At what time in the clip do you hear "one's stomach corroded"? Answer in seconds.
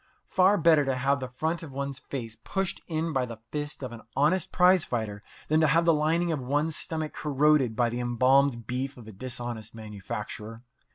6.39-7.75